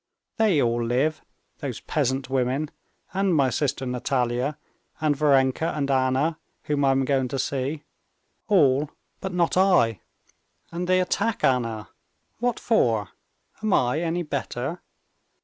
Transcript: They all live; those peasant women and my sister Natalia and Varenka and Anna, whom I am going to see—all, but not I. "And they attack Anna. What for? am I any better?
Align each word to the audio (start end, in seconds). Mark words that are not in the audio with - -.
They 0.37 0.59
all 0.59 0.83
live; 0.83 1.21
those 1.59 1.79
peasant 1.79 2.27
women 2.27 2.71
and 3.13 3.35
my 3.35 3.51
sister 3.51 3.85
Natalia 3.85 4.57
and 4.99 5.15
Varenka 5.15 5.73
and 5.77 5.91
Anna, 5.91 6.39
whom 6.63 6.83
I 6.85 6.89
am 6.89 7.05
going 7.05 7.27
to 7.27 7.37
see—all, 7.37 8.89
but 9.19 9.31
not 9.31 9.57
I. 9.57 9.99
"And 10.71 10.87
they 10.89 11.01
attack 11.01 11.43
Anna. 11.43 11.89
What 12.39 12.59
for? 12.59 13.09
am 13.61 13.73
I 13.73 13.99
any 13.99 14.23
better? 14.23 14.81